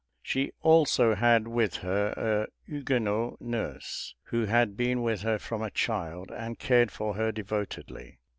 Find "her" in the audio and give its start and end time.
1.75-2.09, 5.21-5.37, 7.13-7.31